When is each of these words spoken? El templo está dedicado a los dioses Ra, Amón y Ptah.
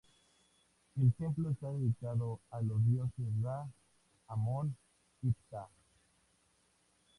El 0.99 1.13
templo 1.13 1.51
está 1.51 1.71
dedicado 1.71 2.39
a 2.49 2.59
los 2.63 2.83
dioses 2.87 3.27
Ra, 3.43 3.69
Amón 4.29 4.75
y 5.21 5.29
Ptah. 5.29 5.69